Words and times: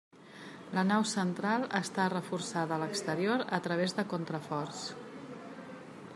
La 0.77 0.83
nau 0.91 1.03
central 1.09 1.67
està 1.81 2.07
reforçada 2.15 2.75
a 2.77 2.81
l'exterior 2.85 3.45
a 3.59 3.61
través 3.69 3.97
de 4.01 4.09
contraforts. 4.17 4.85